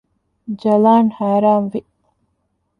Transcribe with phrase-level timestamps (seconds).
[0.61, 1.79] ޖަލާން ހައިރާންވި